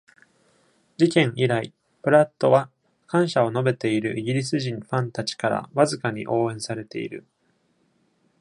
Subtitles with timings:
[0.97, 2.71] 事件以来、プラットは
[3.05, 7.23] 感謝を述べているイギリス人ファンたちからわずかに応援されている。